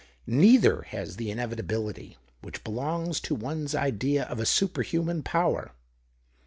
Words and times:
Neither 0.25 0.81
has 0.81 1.17
the 1.17 1.29
inevitability 1.29 2.17
which 2.41 2.63
belongs 2.63 3.19
to 3.19 3.35
one's 3.35 3.75
idea 3.75 4.23
of 4.23 4.39
a 4.39 4.47
superhuman 4.47 5.21
power. 5.21 5.75